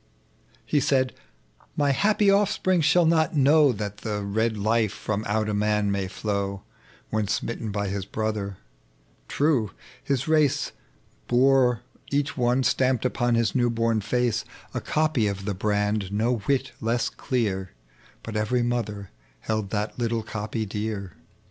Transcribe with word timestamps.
.tec 0.67 0.79
bv 0.81 0.81
Google 0.81 0.81
THE 0.89 0.95
LEGEND 0.95 1.11
OF 1.11 1.15
JUBAL. 1.15 1.15
He 1.15 1.15
aaid," 1.15 1.77
My 1.83 1.91
happy 1.91 2.31
offspring 2.31 2.81
shall 2.81 3.05
not 3.05 3.35
know 3.35 3.71
That 3.71 3.97
the 3.97 4.23
red 4.23 4.57
life 4.57 4.91
from 4.91 5.23
out 5.27 5.47
a 5.47 5.53
man 5.53 5.91
may 5.91 6.07
flow 6.07 6.63
When 7.11 7.27
smitten 7.27 7.71
by 7.71 7.87
his 7.87 8.05
brother," 8.05 8.57
Trae, 9.29 9.69
his 10.03 10.27
race 10.27 10.71
Bore 11.27 11.81
each 12.09 12.35
one 12.35 12.63
stamped 12.63 13.03
npon 13.05 13.35
his 13.35 13.53
new 13.53 13.69
boni 13.69 14.01
face 14.01 14.43
A 14.73 14.81
copy 14.81 15.27
of 15.27 15.45
the 15.45 15.53
brand 15.53 16.11
no 16.11 16.37
whit 16.37 16.71
less 16.81 17.07
clear; 17.07 17.69
But 18.23 18.35
every 18.35 18.63
mother 18.63 19.11
held 19.41 19.69
that 19.69 19.99
little 19.99 20.23
copy 20.23 20.65
dear. 20.65 21.13